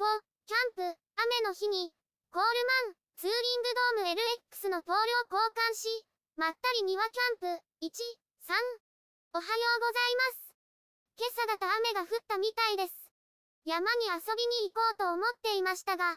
[0.00, 0.06] 後、
[0.48, 1.92] キャンプ、雨の日に、
[2.32, 2.48] コール
[2.88, 3.68] マン、ツーリング
[4.00, 5.92] ドーム LX のポールを交換し、
[6.40, 7.92] まったり庭キャンプ、1、
[8.48, 8.56] 3。
[9.36, 10.56] おはようございます。
[11.20, 13.12] 今朝だと雨が降ったみたいです。
[13.68, 16.16] 山に遊びに行こうと思っていましたが、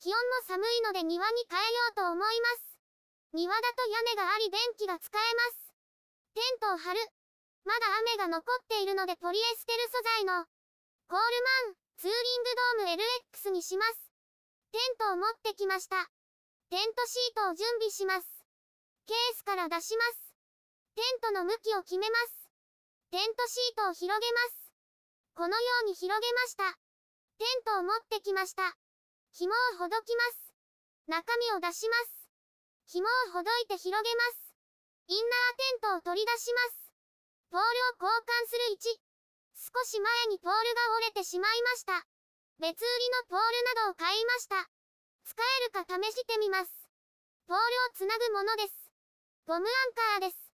[0.00, 2.80] 気温も寒いので庭に変えようと思います。
[3.36, 5.76] 庭だと屋根があり電気が使えます。
[6.32, 7.00] テントを張る。
[7.68, 10.48] まだ雨が残っているのでポリエステル素材の
[11.04, 12.42] コールマンツーリン
[12.80, 13.02] グドーム
[13.44, 14.08] LX にします。
[14.72, 16.08] テントを持ってきました。
[16.72, 18.24] テントシートを準備します。
[19.04, 20.32] ケースから出します。
[20.96, 22.48] テントの向きを決めます。
[23.12, 24.72] テントシートを広げます。
[25.36, 26.72] このように広げました。
[27.36, 28.64] テントを持ってきました。
[29.36, 30.56] 紐をほどきます。
[31.04, 32.96] 中身を出します。
[32.96, 34.56] 紐をほどいて広げます。
[35.08, 36.96] インナーテントを取り出します。
[37.50, 38.56] ポールを交換す
[38.88, 39.09] る1。
[39.54, 42.06] 少し前にポールが折れてしまいました。
[42.58, 44.68] 別売りのポールなどを買いました。
[45.24, 46.70] 使えるか試してみます。
[47.46, 48.74] ポールをつなぐものです。
[49.46, 50.52] ゴムアンカーです。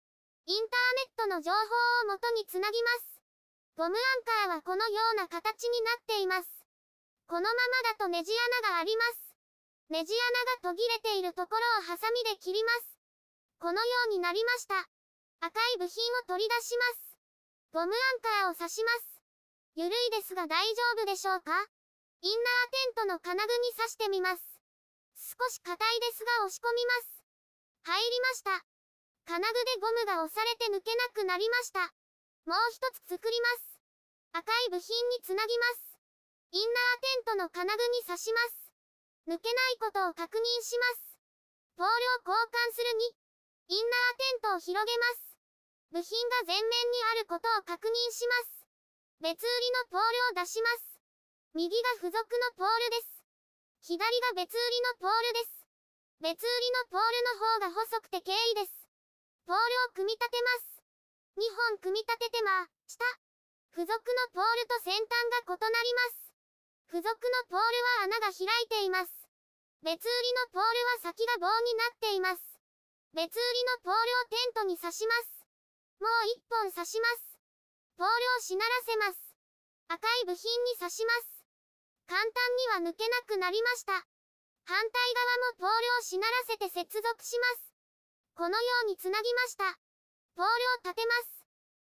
[0.47, 1.57] インターネットの情報
[2.03, 3.21] をもとにつなぎます。
[3.77, 6.49] ゴムアンカーはこのような形になっています。
[7.27, 9.35] このままだとネジ穴があります。
[9.89, 10.13] ネジ
[10.63, 12.97] 穴が途切れているところをハサミで切ります。
[13.59, 14.89] このようになりました。
[15.39, 17.10] 赤い部品を取り出します。
[17.72, 19.23] ゴムアンカーを刺します。
[19.80, 21.55] ゆるいですが大丈夫でしょうか？
[22.19, 24.44] インナーテントの金具に刺してみます。
[25.16, 27.23] 少し硬いですが押し込みます。
[27.88, 28.59] 入りました。
[29.23, 31.95] 金具でゴムが押されて抜けなくなりました。
[32.44, 34.44] もう一つ作ります。
[34.44, 35.95] 赤い部品につなぎます。
[36.52, 38.67] インナーテントの金具に刺します。
[39.31, 41.16] 抜けないことを確認します。
[41.80, 42.91] ポールを交換する
[43.72, 43.80] 2。
[43.80, 45.30] インナーテントを広げます。
[45.92, 48.64] 部品が前面にあることを確認します。
[49.20, 50.95] 別売りのポールを出します。
[51.52, 53.92] 右が付属のポールです。
[53.92, 55.67] 左が別売りのポールです。
[56.23, 58.88] 別売りのポールの方が細くて軽いです。
[59.44, 60.80] ポールを組み立てます。
[61.35, 63.03] 2本組み立ててま、下。
[63.75, 65.12] 付属のポールと先端
[65.44, 66.31] が異なります。
[66.88, 69.12] 付属のポールは穴が開いています。
[69.84, 72.40] 別売りのポールは先が棒になっています。
[73.12, 75.41] 別売りのポールをテントに刺します。
[76.01, 77.38] もう一本刺します。
[77.94, 79.22] ポールをしならせます。
[79.85, 81.45] 赤い部品に刺します。
[82.09, 83.94] 簡単には抜けなくなりました。
[84.66, 87.69] 反対側もポールをしならせて接続します。
[88.34, 89.78] このようにつなぎました。
[90.34, 90.51] ポール
[90.81, 91.45] を立てます。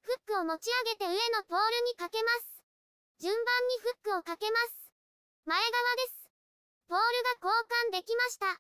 [0.05, 2.61] フックを持ち上げて上のポールにかけます。
[3.25, 4.93] 順番にフックをかけます。
[5.49, 6.29] 前側です。
[6.93, 7.49] ポールが交
[7.89, 8.53] 換できました。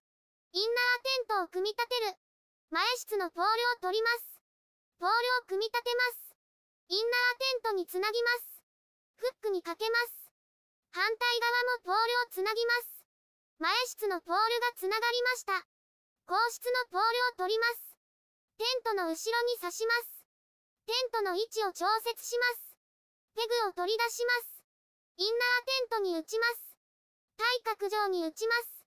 [0.56, 2.16] インナーテントを組み立てる。
[2.70, 4.33] 前室のポールを取ります。
[5.04, 6.32] ポールを組み立てます。
[6.88, 8.64] インナーテントにつなぎます。
[9.20, 10.32] フックにかけます。
[10.96, 11.28] 反対
[11.84, 13.04] 側もポールをつなぎます。
[13.60, 15.60] 前室のポールがつながりました。
[16.24, 18.00] 後室のポールを取ります。
[18.56, 20.24] テントの後ろに刺します。
[20.88, 22.72] テントの位置を調節します。
[23.36, 24.64] ペグを取り出します。
[25.20, 26.80] インナーテントに打ちます。
[27.36, 28.88] 対角上に打ちます。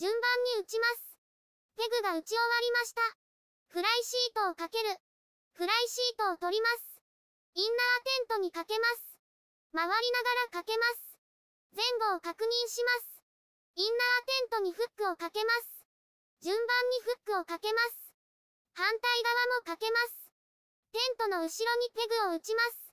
[0.00, 0.24] 順番
[0.56, 1.20] に打ちます。
[1.76, 3.02] ペグが打ち終わりました。
[3.68, 4.96] フライシートをかける。
[5.52, 7.02] フライシートを取ります。
[7.54, 9.18] インナーテントにかけます。
[9.72, 11.18] 回りながらかけます。
[11.74, 13.22] 前後を確認します。
[13.76, 15.86] インナーテントにフックをかけます。
[16.40, 18.12] 順番にフックをかけます。
[18.74, 20.32] 反対側もかけます。
[20.92, 22.92] テントの後ろにペグを打ちます。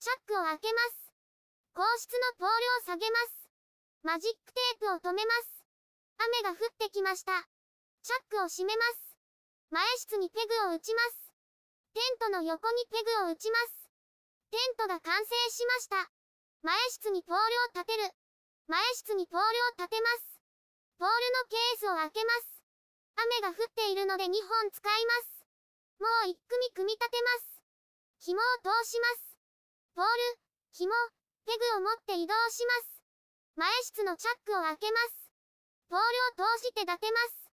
[0.00, 1.12] チャックを開けます。
[1.72, 3.48] 硬質のポールを下げます。
[4.02, 5.64] マジックテープを止めます。
[6.18, 7.32] 雨が降ってきました。
[8.02, 9.16] チャックを閉めます。
[9.70, 11.29] 前室にペグを打ちます。
[11.92, 13.90] テントの横にペグを打ちます。
[14.50, 16.10] テントが完成しました。
[16.62, 18.14] 前室にポールを立てる。
[18.68, 20.38] 前室にポールを立てます。
[20.98, 22.62] ポールのケースを開けます。
[23.16, 25.46] 雨が降っているので2本使います。
[25.98, 27.62] もう1組組み立てます。
[28.20, 29.36] 紐を通します。
[29.94, 30.38] ポール、
[30.72, 30.94] 紐、
[31.44, 33.02] ペグを持って移動します。
[33.56, 35.32] 前室のチャックを開けます。
[35.88, 37.50] ポールを通して立てます。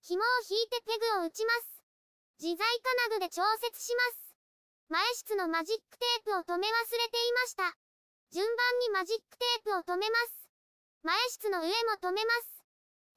[0.00, 1.73] 紐を引いてペグを打ちます。
[2.40, 4.34] 自在金具で調節します。
[4.88, 7.76] 前室のマジックテープを止め忘れていました。
[8.32, 10.50] 順番にマジックテープを止めます。
[11.02, 11.72] 前室の上も
[12.02, 12.64] 止めます。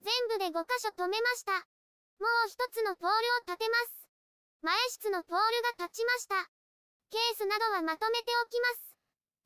[0.01, 1.65] 全部で5箇所止めました。
[2.19, 4.09] もう一つのポールを立てます。
[4.61, 6.49] 前室のポールが立ちました。
[7.09, 8.67] ケースなどはまとめておきま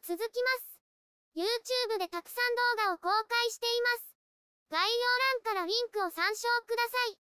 [0.04, 0.18] す。
[0.18, 0.82] 続きます。
[1.36, 4.16] YouTube でたくさん動画を公開しています。
[4.70, 5.08] 概要
[5.46, 7.21] 欄からリンクを参照ください。